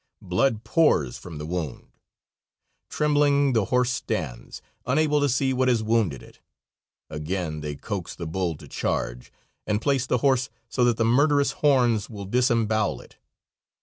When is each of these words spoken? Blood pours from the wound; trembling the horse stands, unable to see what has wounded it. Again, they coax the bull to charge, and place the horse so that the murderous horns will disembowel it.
Blood 0.23 0.63
pours 0.63 1.19
from 1.19 1.37
the 1.37 1.45
wound; 1.45 1.91
trembling 2.89 3.53
the 3.53 3.65
horse 3.65 3.91
stands, 3.91 4.59
unable 4.83 5.21
to 5.21 5.29
see 5.29 5.53
what 5.53 5.67
has 5.67 5.83
wounded 5.83 6.23
it. 6.23 6.39
Again, 7.07 7.61
they 7.61 7.75
coax 7.75 8.15
the 8.15 8.25
bull 8.25 8.55
to 8.57 8.67
charge, 8.67 9.31
and 9.67 9.79
place 9.79 10.07
the 10.07 10.17
horse 10.17 10.49
so 10.67 10.83
that 10.85 10.97
the 10.97 11.05
murderous 11.05 11.51
horns 11.51 12.09
will 12.09 12.25
disembowel 12.25 12.99
it. 12.99 13.17